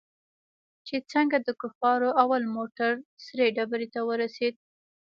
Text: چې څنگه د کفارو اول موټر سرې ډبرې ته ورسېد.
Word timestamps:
چې 0.87 0.95
څنگه 1.11 1.37
د 1.43 1.49
کفارو 1.61 2.09
اول 2.23 2.43
موټر 2.55 2.91
سرې 3.25 3.47
ډبرې 3.55 3.87
ته 3.93 3.99
ورسېد. 4.09 4.53